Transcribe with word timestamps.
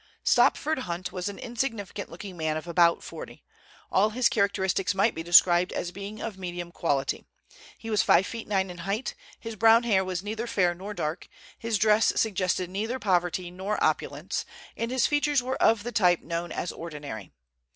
Stopford 0.23 0.79
Hunt 0.79 1.11
was 1.11 1.29
an 1.29 1.37
insignificant 1.37 2.09
looking 2.09 2.35
man 2.35 2.57
of 2.57 2.67
about 2.67 3.03
forty. 3.03 3.43
All 3.91 4.09
his 4.09 4.29
characteristics 4.29 4.95
might 4.95 5.13
be 5.13 5.21
described 5.21 5.71
as 5.73 5.91
being 5.91 6.19
of 6.23 6.39
medium 6.39 6.71
quality. 6.71 7.27
He 7.77 7.91
was 7.91 8.01
five 8.01 8.25
feet 8.25 8.47
nine 8.47 8.71
in 8.71 8.79
height, 8.79 9.13
his 9.39 9.55
brown 9.55 9.83
hair 9.83 10.03
was 10.03 10.23
neither 10.23 10.47
fair 10.47 10.73
nor 10.73 10.95
dark, 10.95 11.27
his 11.55 11.77
dress 11.77 12.19
suggested 12.19 12.67
neither 12.67 12.97
poverty 12.97 13.51
nor 13.51 13.77
opulence, 13.83 14.43
and 14.75 14.89
his 14.89 15.05
features 15.05 15.43
were 15.43 15.61
of 15.61 15.83
the 15.83 15.91
type 15.91 16.21
known 16.23 16.51
as 16.51 16.71
ordinary. 16.71 17.31